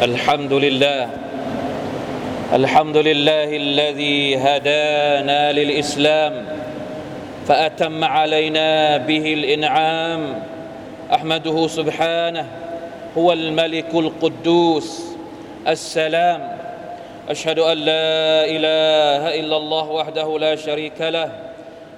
[0.00, 1.10] الحمد لله.
[2.52, 6.46] الحمد لله الذي هدانا للإسلام
[7.46, 10.42] فأتم علينا به الإنعام.
[11.14, 12.46] أحمده سبحانه
[13.18, 15.02] هو الملك القدوس
[15.68, 16.56] السلام.
[17.28, 21.30] أشهد أن لا إله إلا الله وحده لا شريك له.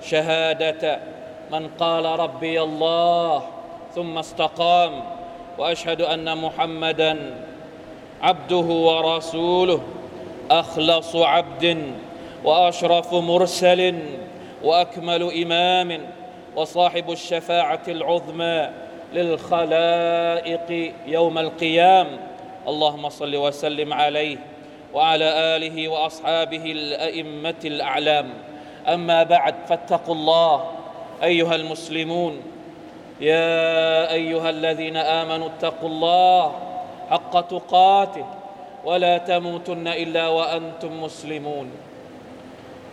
[0.02, 0.98] شهادة
[1.52, 3.42] من قال ربي الله
[3.94, 4.92] ثم استقام
[5.58, 7.18] وأشهد أن محمدا
[8.22, 9.80] عبده ورسوله
[10.50, 11.92] أخلص عبد
[12.44, 13.98] وأشرف مرسل
[14.64, 16.00] وأكمل إمام
[16.56, 18.70] وصاحب الشفاعة العظمى
[19.12, 22.06] للخلائق يوم القيام.
[22.68, 24.36] اللهم صل وسلم عليه
[24.94, 28.30] وعلى آله وأصحابه الأئمة الأعلام.
[28.88, 30.64] أما بعد فاتقوا الله
[31.22, 32.42] أيها المسلمون
[33.20, 36.52] يا أيها الذين آمنوا اتقوا الله
[37.11, 38.25] حق تقاته
[38.87, 41.67] ولا تموتن الا وانتم مسلمون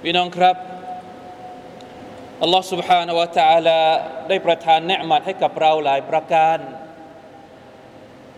[0.02, 0.56] พี่น้องครับ
[2.42, 3.80] อัลลอฮ์ سبحانه และ تعالى
[4.28, 6.58] ได้ประทานเนืมัดให้กับเราหลายประการ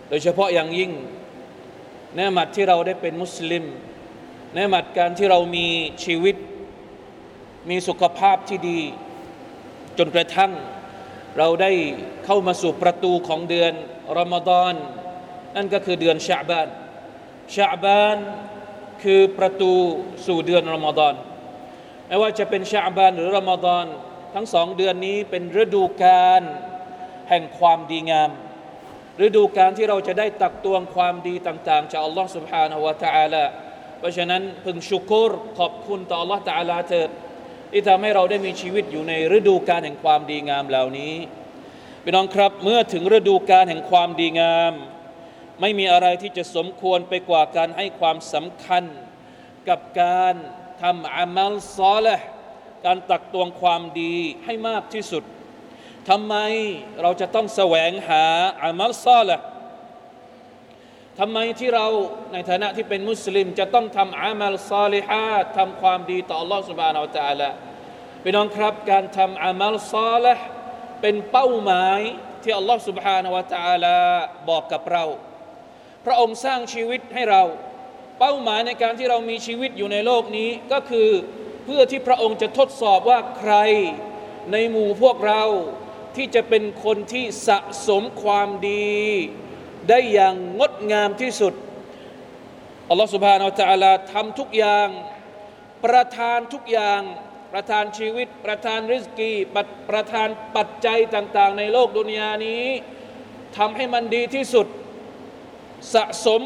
[0.08, 0.92] โดยเฉพาะอย่างยิ่ง
[2.14, 3.64] เนืมัดที่เราได้เป็นมุสลิม
[4.55, 5.66] เนืมัดการที่เรามี
[6.05, 6.36] ชีวิต
[7.70, 8.80] มีสุขภาพที่ดี
[9.98, 10.52] จนกระทั่ง
[11.38, 11.72] เราได้
[12.24, 13.72] เข้ามาสู่ประตูของเดือน
[14.19, 14.74] รอมฎอน
[15.56, 16.69] นั่นก็คือเดือนชาบาน
[17.55, 18.16] ชาบาน
[19.02, 19.72] คือประตู
[20.27, 21.14] สู่เดือนรอมฎอน
[22.08, 23.84] ไม่ว่าจะเป็นชาบานหรือรอมฎอน
[24.34, 26.42] ทั้งสองเดือนนี้เป็นฤดูกาล
[27.28, 28.30] แห่งความดีงาม
[29.24, 33.44] ฤดูกาลที่เราจะได้ตักตวงความดีต่างๆจากอัลลอฮ์ سبحانه และ تعالى
[33.98, 37.10] เพราะฉะนั้นพึงชุกรขอบคุณต่ออัลลอฮ์ تعالى เถิด
[37.72, 41.14] ที่ทำให้เราได้มีชีวิตอยู่ในฤดูกาลแห่งความดีงามเหล่านี้
[42.02, 44.72] พี่น้องครับเมื่อถึงฤดูกาลแห่งความดีงาม
[45.60, 48.84] ไม่มีอะไรที่จะสมควรไปกว่าการให้ความสำคัญ
[49.69, 50.34] กับการ
[50.82, 52.26] ทำอามัลซอลห์
[52.84, 54.14] การตักตวงความดี
[54.44, 55.25] ให้มากที่สุด
[56.09, 56.34] ทำไม
[57.03, 58.25] เราจะต้องแสวงหา
[58.62, 59.44] อามัลซอลห์
[61.19, 61.87] ทำไมที่เรา
[62.32, 67.50] ในฐานะที่เป็นมุสลิม จะต้องทำอามัลซอลิฮาทำความดีต่อ Allah سبحانه และ تعالى
[68.22, 70.44] พี่น้องครับการทำอามัลซอลห์
[71.00, 71.98] เป็นเป้าหมาย
[72.42, 73.97] ที่ Allah سبحانه และ تعالى
[74.48, 75.04] บอกกับเรา
[76.06, 77.44] พระองค์สร้างชีวิตให้เรา
[78.19, 81.09] เป้าหมายในการที่เรามีชีวิตอยู่ในโลกนี้ก็คือ
[81.66, 83.53] เพื่อที่พระองค์จะทดสอบว่าใคร
[84.51, 85.44] ในหมู่พวกเรา
[86.16, 88.91] ที่จะเป็นคนที่สะสมความดี
[89.89, 91.53] ได้อย่างงดงามที่สุด
[92.89, 94.88] อัลลอฮฺสุบฮานาอัลตะลาทำทุกอย่าง
[95.85, 97.01] ประทานทุกอย่าง
[97.53, 99.33] ประทานชีวิต ประทานริสกี
[99.89, 102.66] ประทานปัจจัยต่าง ๆ ในโลกดุนยานี้
[103.57, 104.68] ทำให้มันดีที่สุด
[105.94, 106.42] สะสม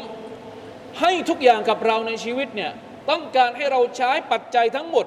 [1.00, 2.72] ให้ทุกอย่างกับเราในชีวิตเนี่ย
[3.10, 5.06] ต้องการให้เราใช้ปัจจัยทั้งหมด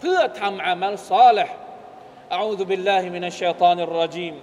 [0.00, 1.54] เพื่อทำอามัลซาลห์
[2.34, 4.34] أعوذ بالله من الشيطان الرجيم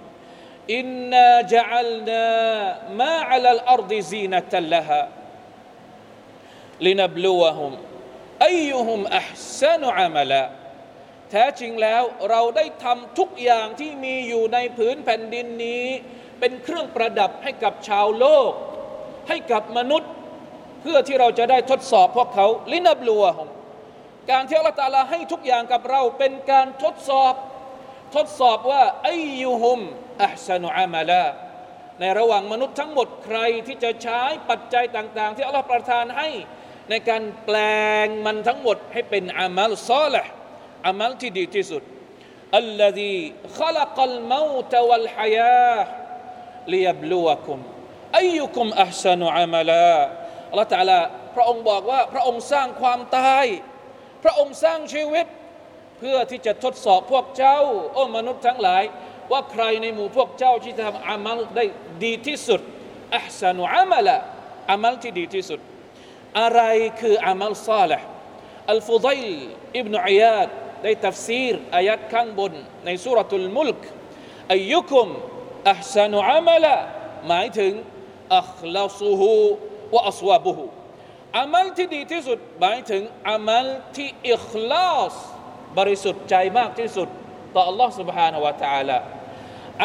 [0.76, 5.00] إنا جعلنا ما على الأرض زينة لها
[6.86, 7.72] لنبلوهم
[8.44, 10.42] أيهم أحسن عملا
[11.30, 15.84] แท้จริงแล้วเราได้ทำทุกอย่างที่มีอยู่ในผืนแผ่นดินนี้
[16.40, 18.52] เป็นเครื่องประดับให้กับชาวโลก
[19.27, 20.11] ให้กับมนุษย์
[20.81, 23.49] เพื่อที่เราจะได้ทดสอบพวกเขาลินับลัวของ
[24.31, 27.33] การที่อัลลอฮฺตาลาให้ทุกอย่างกับเราเป็นการทดสอบ
[28.15, 29.09] ทดสอบว่าไอ
[29.41, 29.79] ยูฮุม
[30.23, 31.25] อัพซานุอามาลา
[31.99, 36.29] ในระหว่างมนุษย์ทั้งหมดใครที่จะใช้ปัจจัยต่าง ๆ ที่อัลลอฮฺประทานให้
[36.89, 37.57] ในการแปล
[38.03, 40.31] งมันทั้งหมดให้เป็นอามัลซอลห์
[40.87, 41.83] อามัลที่ดีที่สุด
[42.63, 43.17] الذي
[43.59, 45.87] خلق الموت والحياة
[46.71, 47.59] ليبلوكم
[48.16, 49.92] อายุคุมอัพซานุอามาลา
[50.50, 51.00] อัลลอฮฺตาลา
[51.34, 53.46] พระองค์บอกว่าพระองค์สร้างความตาย
[54.24, 55.26] พระองค์สร้างชีวิต
[55.98, 57.58] เพื่อที่จะทดสอบพวกเจ้า
[57.94, 58.82] โอ้มนุษย์ทั้งหลาย
[59.32, 61.64] ว่าใครในหมู่พวกเจ้าที่ทำอามัลได้
[62.04, 62.60] ดีที่สุด
[63.16, 64.16] อัพซานุอามาลา
[64.70, 65.60] อามัลที่ดีที่สุด
[66.40, 66.60] อะไร
[67.00, 68.06] คืออามัลซาลห์
[68.70, 69.34] อัลฟุดัยล
[69.78, 70.48] อิบนุอัยาด
[70.82, 72.52] ได้ตัฟซีรอายัดข้างบน
[72.84, 73.80] ในสุรทูลมุลก
[74.52, 75.06] อายุคุม
[75.70, 76.74] อัพซานุอามาลา
[77.28, 77.72] หมายถึง
[78.37, 79.33] อัคลาซูฮู
[79.93, 80.63] วะอัสวาบุฮู
[81.39, 83.65] อามัลที่ดีที่สุดหมายถึงอามัล
[83.95, 85.13] ที่อิคลาส
[85.77, 87.09] บริสุทธิ์ใจมากที่สุด
[87.55, 88.97] ต่อ Allah سبحانه และ تعالى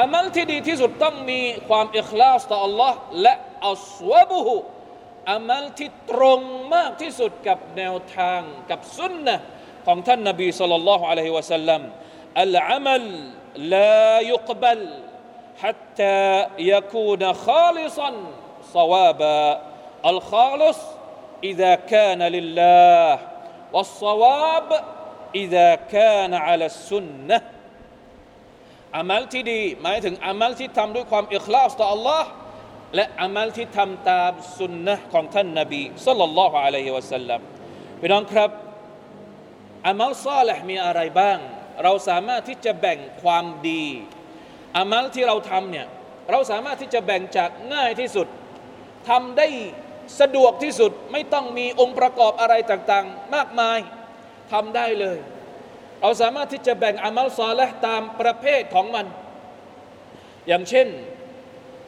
[0.00, 2.92] อามัลที่ดีที่สุดต้องมีความอิคลาสต่อ Allah
[3.22, 3.34] และ
[3.68, 4.54] อัสวาบุฮู
[5.32, 6.40] อามัลที่ตรง
[6.74, 8.40] มากที่สุดกับแนวทาง
[8.70, 9.36] กับสุนนะ
[9.86, 11.82] ของท่านนบีสุลต่านละฮ์อะลัยฮิวะสัลลัม
[12.42, 13.04] อัลอามัล
[13.74, 14.80] ลายุกบัล
[15.62, 18.10] حتى يكون خالصا
[18.72, 19.62] صوابا
[20.06, 20.80] الخالص
[21.44, 23.18] إذا كان لله
[23.72, 24.68] والصواب
[25.34, 27.38] إذا كان على السنة
[28.98, 32.22] อามัลที่ดีหมายถึงอามัลที่ทำด้วยความอิคลาสต่อ Allah
[32.94, 37.40] และอามัลที่ทำตามสุนนะของท่านนบีสัลลัลลอฮุอะลัยฮิวะสัลลัม
[38.00, 38.50] พี่น้องครับ
[39.88, 41.38] อามัลซาลห์มีอะไรบ้าง
[41.82, 43.84] เราสามารถที่จะแบ่งความดี
[44.77, 45.87] อามัลที่เราทำเนี่ย
[46.31, 48.27] เราสามารถที่จะแบ่งจากง่ายที่สุด
[49.09, 49.47] ทำได้
[50.19, 53.79] สะดวกที่สุดไม่ต้องมีองค์ประกอบอะไรต่างๆ มากมาย
[54.51, 55.17] ทำได้เลย
[56.01, 59.05] เราสามารถที่จะแบ่งอามัลซอและตามประเภทของมัน
[60.47, 60.87] อย่างเช่น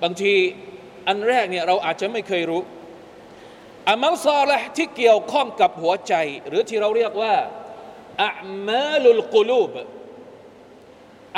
[0.02, 0.34] บางที
[1.08, 2.62] อันแรกเนี่ยเราอาจจะไม่เคยรู้
[3.90, 6.14] อามัลซอและที่เกี่ยวข้องกับหัวใจ
[6.48, 7.36] หรือที่เราเรียกว่า
[8.24, 8.32] อา
[8.68, 9.72] มัลุลกุลูบ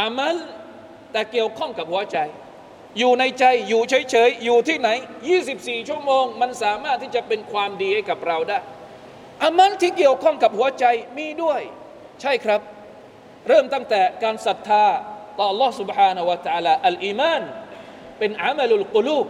[0.02, 0.36] อามัล
[1.13, 2.19] แต่เกี่ยวข้องกับหัวใจ
[2.99, 4.89] อยู่ในใจอยู่เฉยๆอยู่ที่ไหน
[5.39, 8.59] 24 ชั่วโมง มันสามารถที่จะเป็นความดีให้กับเราได้
[9.45, 10.85] อามันที่เกี่ยวข้องกับหัวใจ
[11.19, 11.61] มีด้วย
[12.21, 12.61] ใช่ครับ
[13.49, 14.85] เริ่มตั้งแต่การศรัทธา
[15.39, 17.43] ต่อ Allah سبحانه และ تعالى อัลอีมาน
[18.19, 19.27] เป็นอามัลุลกุลูบ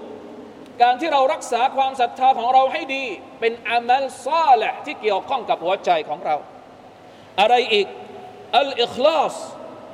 [0.83, 3.05] การที่เรารักษาความศรัทธาของเราให้ดี
[3.41, 6.37] เป็นอามัลซาละที่เกี่ยวข้องกับหัวใจของเรา
[7.41, 7.87] อะไรอีก
[8.59, 9.35] อัลอิคลาส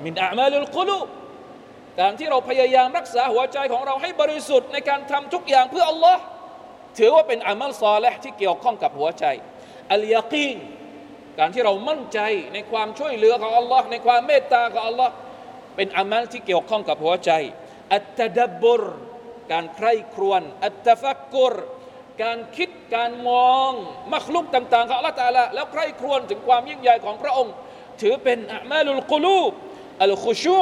[0.05, 1.07] มินอามัลุลกุลูบ
[2.00, 6.22] การที่เราพยายามรักษาหัวใจของเราให้บริสุทธิ์ในการทำทุกอย่างเพื่ออัลลอฮ์
[6.98, 9.26] ถือว่าเป็นอามัลซอและที่เกี่ยวข้องกับหัวใจ
[9.92, 10.58] อัลยากีน
[11.40, 12.20] การที่เรามั่นใจ
[12.54, 15.14] ในความช่วยเหลือของอัลลอฮ์ในความเมตตาของอัลลอฮ์
[15.76, 17.32] เป็นอามัลที่เกี่ยวข้องกับหัวใจ
[17.94, 18.84] อัตตดับบุร
[19.52, 21.54] การใคร่ครวญอัตตฟักกุร
[22.24, 23.72] การคิดการมอง
[24.14, 27.54] มักลุกต่างๆของอัลลอฮ์ตาละแล้วใคร่ครวญถึงความยิ่งใหญ่ของพระองค์
[28.02, 29.52] ถือเป็นอามัลุลกุลูบ
[30.04, 30.62] อัลคุชู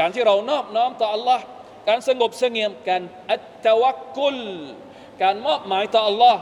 [0.00, 1.40] การที่เรานอบน้อมต่อ Allah
[1.88, 4.38] การสงบเสงี่ยมการอัตตวักกุล
[5.22, 6.36] การมอบหมายต่อ Allah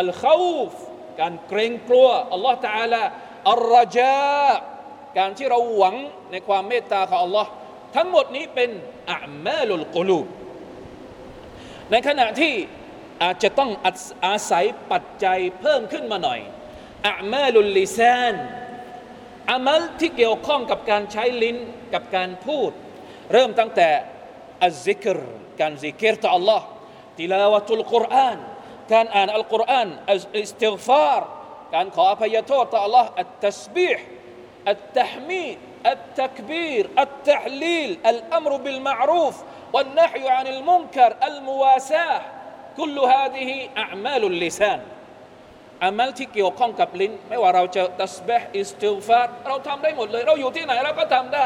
[0.00, 0.36] อัลขา
[0.70, 0.72] ฟ
[1.20, 3.02] การเกรงกลัว Allah Taala
[3.50, 4.16] อัลรจา
[5.18, 5.96] การที่เราหวัง
[6.30, 7.46] ในความเมตตาของ Allah
[7.96, 8.70] ทั้งหมดนี้เป็น
[9.12, 10.20] อามาลุลกลู
[11.90, 12.54] ในขณะที่
[13.22, 13.70] อาจจะต้อง
[14.26, 16.40] อาศัยปัจจัยเพิ่มขึ้นมาหน่อย
[17.08, 18.34] อามาลุลลิซาน
[19.50, 21.56] อามัลที่เกี่ยวข้องกับการใช้ลิ้น
[21.94, 22.70] กับการพูด
[23.33, 23.89] เริ่มตั้งแต่
[24.63, 25.17] อัลซิกร
[25.59, 26.61] การซิกรต่อ Allah
[27.17, 28.37] ติลาวะตุลกุรอาน
[28.93, 31.21] การอ่านอัลกุรอานอิสติฆฟาร
[31.73, 34.03] การขออภัยโทษต่อ Allah อัตตัสบีห์
[34.69, 35.57] อัตตะฮมีด
[35.93, 39.35] التكبير التحليل الامر بالمعروف
[39.73, 42.21] والنهي عن المنكر المواساه
[42.77, 43.49] كل هذه
[43.83, 44.79] اعمال اللسان
[45.85, 51.45] อามัลที่เกี่ยวข้องกับลิ้นไม่ว่าเราจะตัสบห์อิสติฆฟารเราทำได้หมดเลย เราอยู่ที่ไหนเราก็ทำได้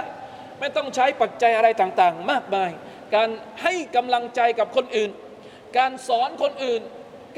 [0.61, 2.71] ไม่ต้องใช้ปัจจัยอะไรต่างๆ มากมาย
[3.15, 3.29] การ
[3.63, 5.11] ให้กำลังใจกับคนอื่น
[5.79, 6.83] การสอนคนอื่น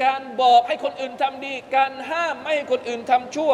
[0.03, 3.53] การบอกให้คนอื่นทำดี การห้ามไม่ให้คนอื่นทำชั่ว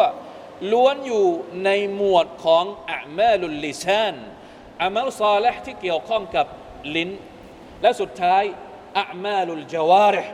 [0.72, 1.26] ล้วนอยู่
[1.66, 4.16] ในหมวดของอามาลุลลิซาน
[4.82, 6.48] อามัลซอลห์ที่เกี่ยวข้องกับ
[6.96, 7.10] ลิ้น
[7.82, 8.44] และสุดท้าย
[9.00, 10.30] อามาลุลจวาร์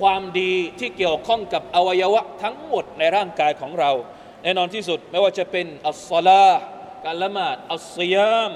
[0.00, 3.90] ความดีที่เกี่ยวข้องกับอวัยวะทั้งหมดในร่างกายของเรา
[4.42, 6.46] แน่นอนที่สุดไม่ว่าจะเป็นอัลสลา
[7.04, 8.52] การละหมาดอัลซิยาม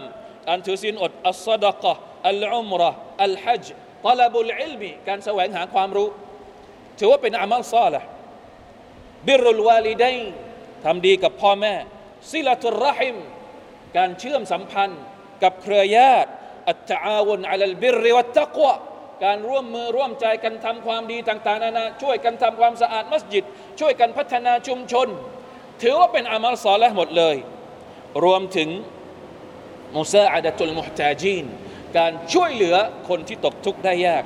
[0.49, 1.93] การถือศีลอดอัลซดะกะ
[2.29, 2.91] อัลอุมระ
[3.25, 3.67] อัลฮัจ
[4.07, 6.09] ตลบุลอิลมีการแสวงหาความรู้
[6.99, 8.01] ถือว่าเป็นอามัลซาละ
[9.27, 10.17] บิรุลวาลิดัย
[10.85, 11.75] ทำดีกับพ่อแม่
[12.33, 13.17] ซิลตุรรหิม
[13.97, 15.01] การเชื่อมสัมพันธ์
[15.43, 16.31] กับเครือญาติ
[16.69, 18.75] อัตตาวนอัลลบิริวัตตะกวะ
[19.25, 23.45] การร่วมมือร่วมใจกันทำความดีต่างๆนานาช่วยกันทำความสะอาดมัสยิด
[23.81, 25.09] ช่วยกันพัฒนาชุมชน
[25.83, 27.37] ถือว่าเป็นอามัลซอละหมดเลย
[28.25, 28.69] รวมถึง
[29.97, 31.45] มุซาอาดะตุลมุฮตาจีน
[31.99, 32.77] การช่วยเหลือ
[33.09, 34.25] คนที่ตกทุกข์ได้ยาก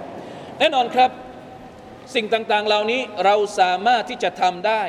[0.59, 1.11] แน่นอนครับ
[2.15, 4.83] สิ่งต่างๆเหล่านี้เราสามารถที่จะทำได้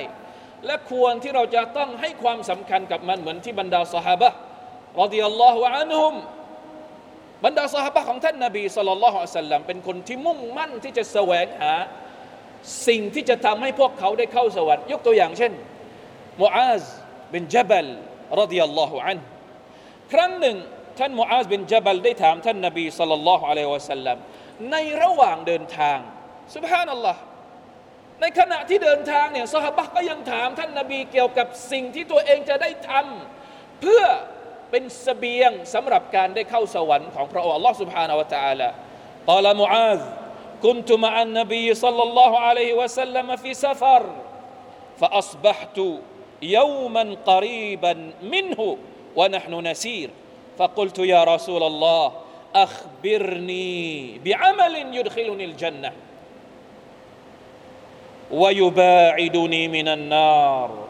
[0.65, 4.23] และควรที่เราจะต้องให้ความสำคัญกับมันเหมือนที่บรรดาสหาย
[5.01, 6.15] รดิยัลลอฮุอันฮุม
[7.45, 11.73] บรรดาสหายของท่านนาบีสุลต่านละฮ์สัลลัมเป็นคนที่มุ่งมั่นที่จะแสวงหา
[12.87, 15.51] สิ่งที่จะทำให้พวกเขาได้เข้าสวรรค์ยกตัวอย่างเช่น
[16.41, 16.83] มูอาซ
[17.33, 17.85] บินจับล
[18.40, 19.18] รดิยัลลอฮุอัน
[20.12, 20.56] ครั้งหนึ่ง
[20.98, 24.16] ท่านมูอาซบินจับลได้ถามท่านนบีสัลลัลลอฮุอะลัยวะสัลลัม
[24.72, 25.98] ในระหว่างเดินทาง
[26.54, 27.20] สุบฮานัลลอฮ์
[28.20, 34.04] ในขณะที่เดินทางเนี่ยสหบะก็ยังถามท่านนบีเกี่ยวกับสิ่งที่ตัวเองจะได้ทำเพื่อ
[34.70, 38.68] เป็นสเสบียงสำหรับการได้เข้าสวรรค์ของพระองค์ Allah سبحانه และ تعالى
[39.30, 40.00] قال معاذ
[40.64, 44.02] كنت مع النبي صلى الله عليه وسلم في سفر
[45.00, 45.78] فأصبحت
[46.43, 48.77] يوما قريبا منه
[49.15, 50.09] ونحن نسير.
[50.57, 52.11] فقلت يا رسول الله
[52.55, 55.91] أخبرني بعمل يدخلني الجنة
[58.31, 60.87] ويباعدني من النار.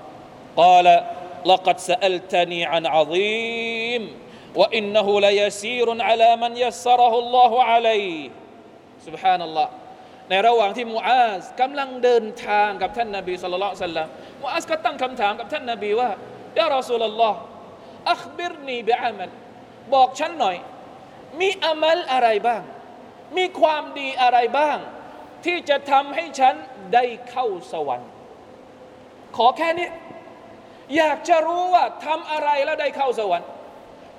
[0.58, 1.04] قال
[1.46, 4.12] لقد سألتني عن عظيم
[4.56, 8.30] وإنه ليسير على من يسره الله عليه.
[9.06, 9.70] سبحان الله.
[10.30, 14.08] ในระหว่างที่มูอาซกำลังเดินทางกับท่านนาบีสุลต่านสัลลัม
[14.44, 16.10] มูอาซก็ตั้งคำถามกับท่านนาบีว่า
[16.60, 17.40] ยารอสูลลอฮ์
[18.12, 19.32] อัคบิรนีบิอามัล
[19.94, 20.58] บอกฉันหน่อย
[21.42, 22.62] มีอามัลอะไรบ้าง
[23.38, 24.78] มีความดีอะไรบ้าง
[25.46, 26.56] ที่จะทำให้ฉัน
[26.94, 28.10] ได้เข้าสวรรค์
[29.38, 29.90] ขอแค่นี้
[30.98, 33.48] อยากจะรู้ว่าทำอะไรแล้วได้เข้าสวรรค์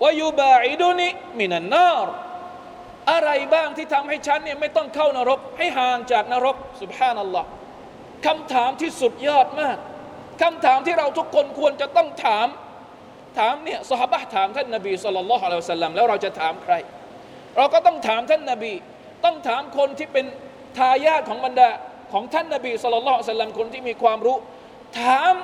[0.02, 1.08] วายูบาอิดุนิ
[1.38, 2.08] มินันนาร
[3.10, 7.48] อะไรบ้างที่ทำให้ฉันเนี่ยไม่ต้องเข้านรก ให้ห่างจากนรกสุบฮานัลลอฮ์
[8.26, 9.76] คำถามที่สุดยอดมาก
[10.42, 12.46] คำถามที่เราทุกคนควรจะต้องถาม
[13.38, 16.74] ถามเนี่ยสหบะถามท่านนบีสุลต่านละฮ์อะลัยฮิวะสัลลัมแล้วเราจะถามใคร
[17.56, 18.72] เราก็ต้องถามท่านนบี
[19.24, 20.26] ต้องถามคนที่เป็น
[20.78, 21.68] ทายาทของบรรดา
[22.12, 24.36] ของท่านนบีสุลต่านละฮ์สัลลัมคนที่มีความรู้
[25.00, 25.34] ถาม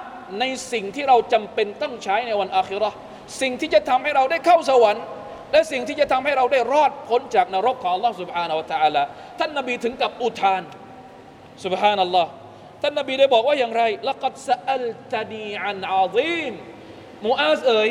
[0.40, 2.96] ในสิ่งที่เราจำเป็นต้องใช้ในวันอาคิราะห์
[3.40, 5.04] สิ่งที่จะทำให้เราได้เข้าสวรรค์
[5.51, 9.03] และสิ่งที่จะทำให้เราได้รอดพ้นจากนรกของ Allah سبحانه และ تعالى
[9.39, 10.61] ท่านนบีถึงกับอุทาน
[11.63, 12.27] سبحان الله
[12.81, 16.53] ท่านนบีได้บอกว่าอย่างไรละกัดสอัลตานีอันอาซีม
[17.25, 17.89] มูอาซเอ๋ย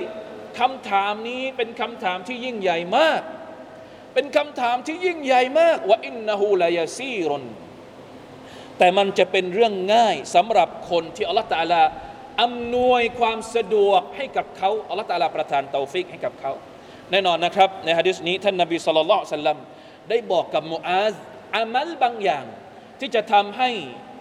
[0.60, 3.20] คำถามนี้เป็นคำถามที่ยิ่งใหญ่มาก
[4.14, 7.42] เป็นคำถามที่ยิ่งใหญ่มากว่าอินนหูลายาซีรน
[8.78, 11.82] แต่มันจะเป็นเรื่องง่ายสำหรับคนที่อัลลอฮฺตาลา
[12.42, 16.52] อำนวยความสะดวกให้กับเขาอัลลอฮฺตาลาประทานเตาฟิกให้กับเขา
[17.10, 19.58] แน่นอนนะครับ ในฮะดิษนี้ ท่านนบีสุลต่านสัลลัม
[20.10, 21.14] ได้บอกกับมูอาซ
[21.56, 22.44] อามัลบางอย่าง
[23.00, 23.70] ที่จะทำให้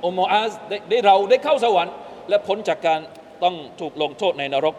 [0.06, 1.96] อุมูอาซได้ได้เราได้เข้าสวรรค์
[2.30, 3.00] และพ้นจากการ
[3.44, 4.76] ต้องถูกลงโทษในนรก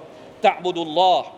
[0.46, 1.28] ตะบุดุลลอฮ์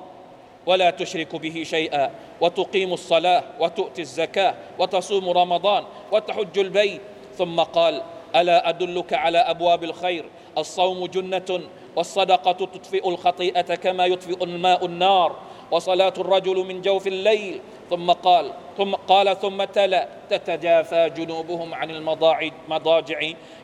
[0.67, 5.83] ولا تشرك به شيئا وتقيم الصلاة وتؤتي الزكاة وتصوم رمضان
[6.13, 7.01] وتحج البيت
[7.39, 8.03] ثم قال
[8.37, 10.25] ألا أدلك على أبواب الخير
[10.59, 11.51] الصوم جنة
[11.97, 15.37] والصدقة تطفئ الخطيئة كما يطفئ الماء النار
[15.71, 23.19] وصلاة الرجل من جوف الليل ثم قال ثم قال ثم تلا تتجافى جنوبهم عن المضاجع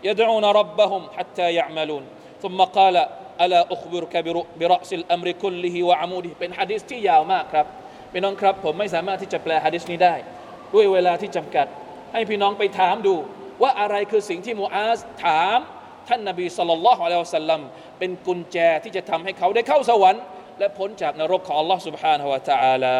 [0.04, 2.04] يدعون ربهم حتى يعملون
[2.42, 3.06] ثم قال
[3.40, 4.14] ألا أخبرك
[4.61, 7.66] برأس الأمر كله وعموده เป็นฮะดิษที่ยาวมากครับ
[8.12, 10.14] พี่น้องครับผมไม่สามารถที่จะแปลฮะดิษนี้ได้
[10.75, 11.66] ด้วยเวลาที่จำกัด
[12.12, 13.14] ให้พี่น้องไปถามดู
[13.62, 15.59] ว่าอะไรคือสิ่งที่มูอาซถาม
[16.09, 17.61] ท่านนบีสุลต่านละฮ์อะลัยฮิวะสัลลัม
[17.99, 20.23] เป็นกุญแจที่จะทำให้เขาได้เข้าสวรรค์
[20.59, 22.97] และพ้นจากนรกของ Allah سبحانه และ تعالى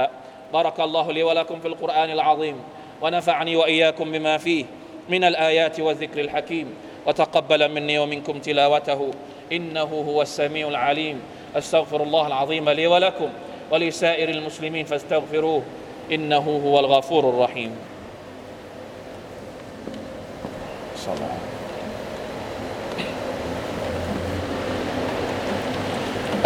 [0.52, 2.56] بارك الله لي ولكم في القرآن العظيم
[3.02, 4.64] ونفعني وإياكم بما فيه
[5.09, 6.75] من الآيات والذكر الحكيم
[7.06, 9.11] وتقبل مني ومنكم تلاوته
[9.52, 11.21] إنه هو السميع العليم
[11.56, 13.28] أستغفر الله العظيم لي ولكم
[13.71, 15.62] ولسائر المسلمين فاستغفروه
[16.12, 17.76] إنه هو الغفور الرحيم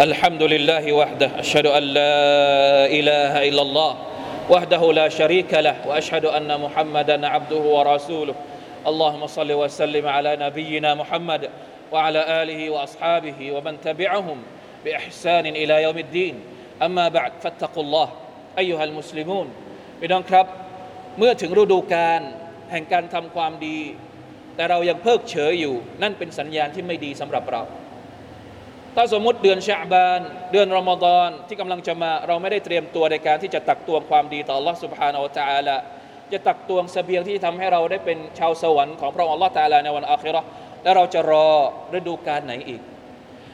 [0.00, 2.16] الحمد لله وحده أشهد أن لا
[2.88, 3.92] إله إلا الله
[4.48, 8.34] وحده لا شريك له وأشهد أن محمدا عبده ورسوله.
[8.86, 11.50] اللهم صل وسلم على نبينا محمد
[11.92, 14.38] وعلى آله وأصحابه ومن تبعهم
[14.84, 16.34] بإحسان إلى يوم الدين.
[16.82, 18.08] أما بعد فاتقوا الله
[18.58, 19.46] أيها المسلمون.
[20.00, 20.46] พี่น้องครับ
[21.18, 22.20] เมื่อถึงฤดูกาล
[22.70, 23.78] แห่งการทำความดี
[24.56, 27.62] แต่เรายังเพิกเฉยอยู่ นั่นเป็นสัญญาณที่ไม่ดีสำหรับเรา
[28.95, 30.21] ถ้าสมมติเดือนชาบาน
[30.51, 35.77] เดือนรอมฎอนที่กำลังจะมา เราไม่ได้เตรียมตัวในการที่จะตักตวงความดีต่อ Allah سبحانه และ تعالى
[36.31, 40.47] จะตักตวงเสบียงที่ทำให้เราได้เป็นชาวสวรรค์ของพระองค์ Allah تعالى ในวันอาคิเราะห์
[40.83, 41.49] และเราจะรอ
[41.97, 42.81] ฤดูกาลไหนอีก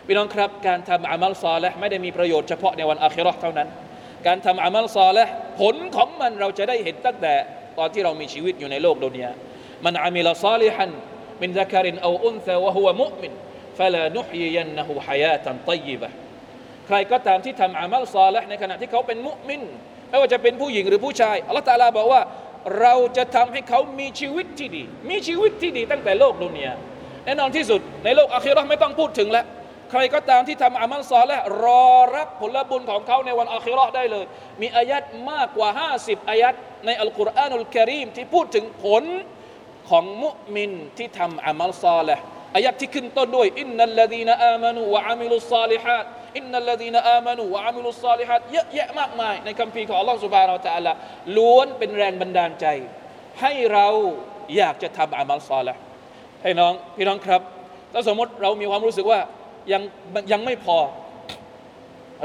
[0.05, 3.67] พี่น้องครับ การทำอามัลซอและไม่ได้มีประโยชน์เฉพาะในวันอาคิเราะห์เท่านั้น
[4.27, 5.25] การทำอามัลซอและ
[5.59, 7.33] ผลของมันเราจะได้เห็นตั้งแต่
[7.77, 9.31] ตอนที่เรามีชีวิตอยู่ในโลกดุนยา
[9.85, 10.91] มันอามิลซาลิฮัน
[11.41, 13.31] มินซักรินเอาอุนซาวะฮุวะมุมิน
[13.78, 16.10] فلا نحيينه حياة طيبة
[16.86, 19.62] ใครก็ตามที่ทำอามัลซอลและในขณะที่เขาเป็นมุมิน
[20.10, 22.22] ไม่ว่าจะเป็นผู้หญิงหรือผู้ชายอัลลอฮฺตาลาบอกว่า
[22.80, 26.72] เราจะทำให้เขามีชีวิตที่ดี มีชีวิตที่ดีตั้งแต่โลกดุนยา
[27.24, 29.46] แน่นอนที่สุดในโลกอาคิรอไม่ต้องพูดถึงแล้ว
[29.90, 34.24] ใครก็ตามที่ทำอามัลซอลและรอรับผลบุญของเขาในวันอาคิรอได้เลย
[34.60, 35.68] มีอายัดมากกว่า
[36.00, 36.54] 50 อายัด
[36.86, 39.04] ในอัลกุรอานุลกิริมที่พูดถึงผล
[39.90, 42.18] ของมุมินที่ทำอามัลซอลและ
[42.54, 46.04] อายัดที่ขึ้นต้นด้วยإن الذين آمنوا وعملوا الصالحات
[46.36, 50.92] إن الذين آمنوا وعملوا الصالحاتเยอะแยะมากมาย ในคัมภีร์ของอัลลอฮฺสุบานอัลตะละ
[51.36, 52.66] ล้วนเป็นแรงบันดาลใจ
[53.40, 53.88] ให้เรา
[54.56, 55.74] อยากจะทำอามัลซอละ
[56.42, 57.42] ให้น้องพี่น้องครับ
[57.92, 59.20] ถ้าสมมติเรามีความรู้สึกว่า
[59.72, 59.82] ยัง
[60.32, 60.78] ยังไม่พอ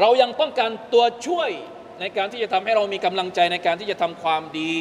[0.01, 1.51] เรายังต้องการตัวช่วย
[1.99, 4.75] ในการที่จะทำให้เรามีกำลังใจในการที่จะทำความดี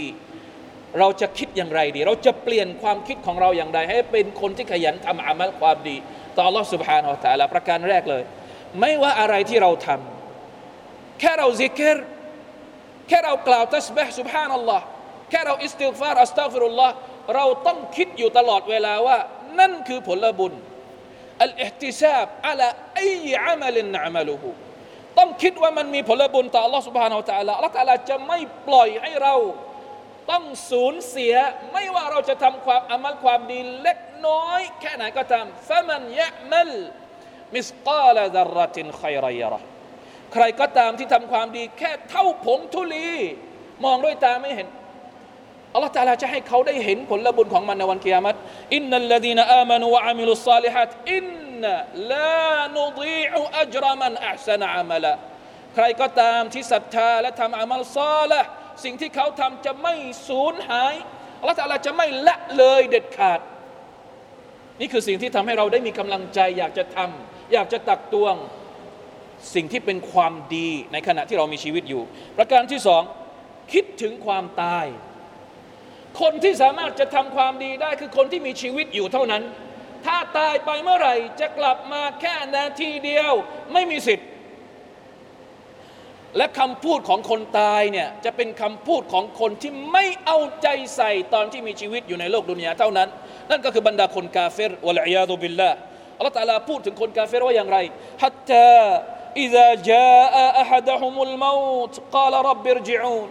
[0.99, 5.97] เราจะคิดอย่างไรดี เราจะเปลี่ยนความคิดของเราอย่างไร ให้เป็นคนที่ขยันทำอามัลความดี
[6.35, 8.23] ต่อ Allah سبحانه และ تعالى ประการแรกเลย
[8.79, 11.97] ไม่ว่าอะไรที่เราทำแค่เราซิกร
[13.07, 14.81] แค่เรากล่าวตัสบห์ سبحان الله
[15.29, 16.93] แค่เราอิสติฟารอัสตัฟิรุลลอฮ์
[17.35, 19.17] เราต้องคิดอยู่ตลอดเวลาว่า
[19.59, 20.53] นั่นคือผลบุญ
[21.43, 22.67] อัลอิฮติซาบอะลา
[22.99, 24.49] อัยอามัลนอัมลุฮุ
[25.17, 29.35] ต้องคิดว่ามันมีผลบุญต่อ Allah سبحانه และ تعالى Allah تعالى จะไม่ปล่อยให้เรา
[30.30, 31.34] ต้องสูญเสีย
[31.72, 36.70] ไม่ว่าเราจะทำความอามัลความดีเล็กน้อย แค่ไหนก็ตามฟะมันยะมัล
[37.54, 39.60] มิสกาลดารตินขัยรยระ
[40.32, 43.10] ใครก็ตามที่ทำความดีแค่เท่าผงทุลี
[43.84, 44.68] มองด้วยตาไม่เห็น
[45.74, 48.34] อัลลอฮฺตาลาจะให้เขาได้เห็นผลบุญของมันในวันกิยามัต
[48.74, 51.24] อินนัลลดีนอามานุวะอามิลุสซาลิฮัตอิน
[51.62, 51.64] น
[52.12, 55.14] ลานุดีอุอัจรมันอัพสนอามัละ
[55.74, 58.40] ใครก็ตามที่ศรัทธาและทำอามัลซาละ
[58.84, 59.94] สิ่งที่เขาทำจะไม่
[60.28, 60.94] สูญหาย
[61.40, 63.40] อัลลอฮฺจะไม่ละเลยเด็ดขาด
[64.80, 68.34] นี่คือสิ่งที่ทำให้เราได้มีกำลังใจ อยากจะทำอยากจะตักตวง
[69.54, 72.02] สิ่งที่เป็นความดีในขณะที่เรามีชีวิตอยู่
[72.38, 73.02] ประการที่สอง
[73.72, 74.86] คิดถึงความตาย
[76.20, 79.42] คนที่สามารถจะทำความดีได้คือคนที่มีชีวิตอยู่เท่านั้น
[80.06, 83.32] ถ้าตายไปเมื่อไหร่ จะกลับมาแค่นาทีเดียว
[83.72, 84.28] ไม่มีสิทธิ์
[86.37, 93.07] และคำพูดของคนตายเนี่ยจะเป็นคำพูดของคนที่ไม่เอาใจใส่ตอนที่มีชีวิตอยู่ในโลกดุนยาเท่านั้น
[93.49, 95.71] นั่นก็คือบรรดาคนกาเฟรวะลัยยาตุบิลละ
[96.17, 97.77] อัลลอฮฺตาลาพูดถึงคนกาเฟรว่าอย่างไร
[98.23, 98.81] ฮัตตา
[99.45, 103.29] إذا جاء أحدهم الموت قال رب ارجعون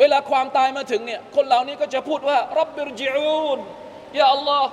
[0.00, 3.58] เวลาความตายมาถึงเนี่ยคนเหล่านี้ก็จะพูดว่ารับบิรจิอูน
[4.14, 4.68] อย่าอัลลอฮ์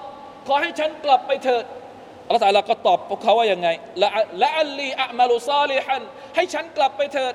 [0.48, 1.66] ขอให้ฉันกลับไปเถิด
[2.28, 3.68] อัลลอฮ์ตาลาก็ตอบพวกเขาว่ายังไง
[4.04, 4.10] ละ
[4.44, 6.02] ละอัลลีอะมาลุซาลิฮัน
[6.36, 7.34] ให้ฉันกลับไปเถิด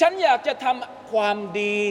[0.00, 1.82] ฉันอยากจะทำความดี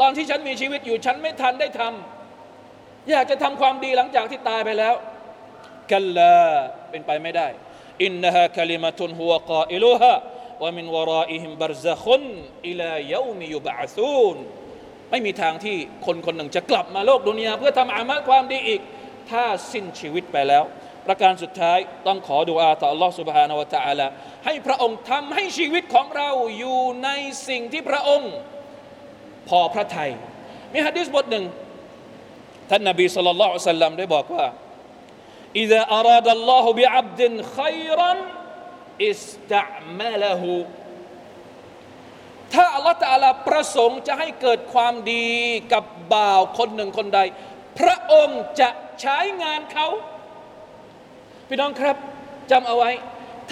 [0.00, 4.94] ตอนที่ฉันมีชีวิตอยู่ ฉันไม่ทันได้ทำอยากจะทำความดีหลังจากที่ตายไปแล้ว
[5.90, 6.36] กัลลา
[6.90, 7.48] เป็นไปไม่ได้
[8.04, 10.14] อินนะฮะคลิมะตุนฮุวกาอิลุฮะ
[10.62, 12.22] ว่ามินวรอิฮิมบารซะคุน
[12.68, 14.36] อิลาเยามิยุบะซูน
[15.10, 18.80] ไม่มีทางที่คนคนหนึ่งจะกลับมาโลกดุนยาเพื่อทำอามัลความดีอีก
[19.30, 20.64] ถ้าสิ้นชีวิตไปแล้ว
[21.07, 21.77] ประการสุดท้าย
[22.07, 24.07] ต้องขอดุอาต่อ Allah سبحانه และ تعالى
[24.45, 27.09] ให้พระองค์ทำให้ชีวิตของเราอยู่ใน
[27.47, 28.33] สิ่งที่พระองค์
[29.49, 30.11] พอพระทัย
[30.73, 31.45] มีฮะดีษบทหนึ่ง
[32.69, 34.45] ท่านนบีสุลต่านละอัลลัมได้บอกว่า
[35.63, 37.21] إذا أراد الله بعبد
[37.57, 38.11] خيرا
[39.07, 39.65] อิสตะ
[39.99, 40.51] มะละหู
[42.53, 45.27] ถ้าอัลลอฮฺตาลาประสงค์จะให้เกิดความดี
[45.73, 47.19] กับบ่าวคนหนึ่งคนใด
[47.79, 48.69] พระองค์จะ
[49.01, 49.87] ใช้งานเขา
[51.50, 51.96] พี่น้องครับ
[52.50, 52.90] จำเอาไว้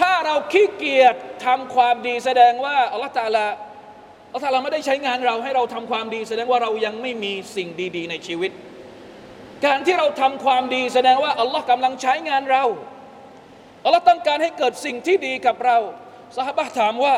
[0.00, 3.46] ถ้าเราขี้เกียจทำความดีแสดงว่าอัลลอฮฺตาลา
[4.26, 8.50] อัลลอฮฺตาลาไม่ได้ใช้งานเราให้เราทำความดี แสดงว่าเรายังไม่มีสิ่งดี ๆ ในชีวิต
[9.66, 12.64] การที่เราทำความดี แสดงว่าอัลลอฮ์กำลังใช้งานเรา
[13.84, 15.76] อัลลอฮ์ต้องการให้เกิดสิ่งที่ดีกับเรา
[16.37, 17.16] สหบะถามว่า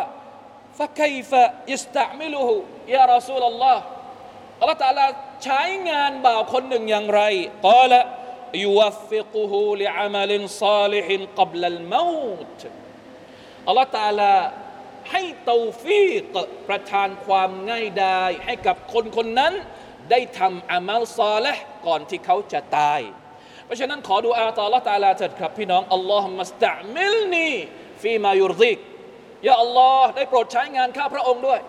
[0.79, 3.83] فكيف يستعمله يا رسول الله
[4.61, 5.07] อัลลอฮ์ตาลา
[5.45, 7.23] ใช้งานบ่าวคนหนึ่งอย่างไร
[7.67, 12.63] قال يوفقه لعمل صالح قبل الموت
[13.67, 14.35] อัลลอฮ์ตาลา
[15.11, 16.35] ให้เตาฟีก
[16.69, 19.53] ประทานความง่ายดายให้กับคนคนนั้น
[20.11, 23.01] ได้ทำอามัลซาลห์ก่อนที่เขาจะตาย
[23.65, 27.51] เพราะฉะนั้นขอดูอาต่ออัลลอฮ์ตาลาเถิดครับพี่น้องاللهم استعملني
[28.03, 28.79] ฟีมายุรดิก
[29.49, 31.61] ยาอัลลอฮ์ได้โปรดใช้งานข้าพระองค์ด้วย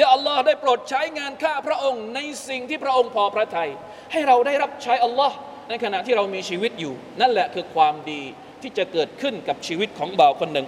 [0.00, 3.70] ยาอัลลอฮ์ได้โปรดใช้งานข้าพระองค์ในสิ่งที่พระองค์พอพระทยัย
[4.12, 5.36] ให้เราได้รับใช้อัลลอฮ์
[5.72, 8.22] ในขณะที่เรามีชีวิตอยู่ นั่นแหละคือความดี
[8.62, 10.66] ที่จะเกิดขึ้นกับชีวิตของบ่าวคนหนึ่ง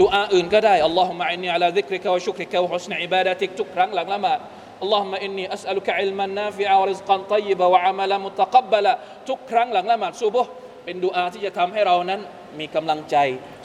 [0.00, 4.38] ดูอาอื่นก็ได้อัลลอฮุมะอินนีอัลาดิกริกะวะชุกริกะวะฮุสนอิบาดะติกทุกครั้งหลังละหมาด
[4.82, 8.92] อัลลอฮุมะอินนีอัสอลุกะอิลมันนาฟิอาวริซกันตัยบะวะอามัลามุตะกับบะละ
[9.28, 10.50] ทุกครั้งหลังละหมาดซุบฮ์
[10.84, 12.20] เป็นดูอาที่จะทำให้เรานั้น
[12.58, 13.16] มีกำลังใจ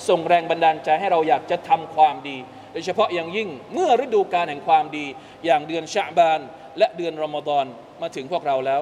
[0.08, 2.38] ส่งแรงบันดาลใจให้เราอยากจะทำความดี
[2.72, 5.06] โดยเฉพาะอย่างยิ่งเมื่อฤดูกาลแห่งความดี
[5.46, 6.40] อย่างเดือนชะบาน
[6.78, 7.66] และเดือนรอมฎอน
[8.02, 8.82] มาถึงพวกเราแล้ว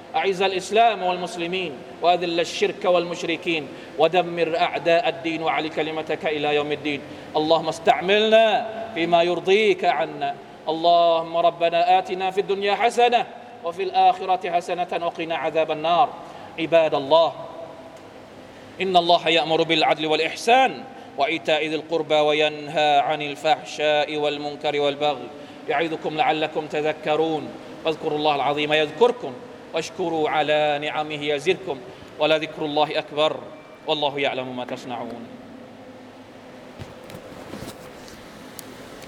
[0.15, 1.71] أعز الإسلام والمسلمين
[2.01, 3.67] وأذل الشرك والمشركين
[3.99, 7.01] ودمر أعداء الدين وعلي كلمتك إلى يوم الدين.
[7.35, 10.35] اللهم استعملنا فيما يرضيك عنا.
[10.69, 13.25] اللهم ربنا آتنا في الدنيا حسنة
[13.63, 16.09] وفي الآخرة حسنة وقنا عذاب النار.
[16.59, 17.33] عباد الله
[18.81, 20.83] إن الله يأمر بالعدل والإحسان
[21.17, 25.27] وإيتاء ذي القربى وينهى عن الفحشاء والمنكر والبغي.
[25.69, 27.49] يعظكم لعلكم تذكرون.
[27.85, 29.33] فاذكروا الله العظيم يذكركم.
[29.73, 31.77] واشكروا على نعمه يزدكم
[32.19, 33.37] ولذكر الله أكبر
[33.87, 35.27] والله يعلم ما تصنعون